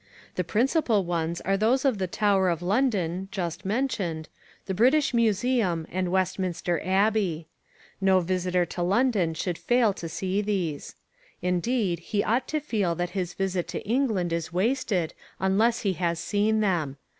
[0.33, 4.29] The principal ones of these are the Tower of London (just mentioned),
[4.65, 7.47] the British Museum and Westminster Abbey.
[8.01, 10.95] No visitor to London should fail to see these.
[11.43, 16.17] Indeed he ought to feel that his visit to England is wasted unless he has
[16.17, 16.97] seen them.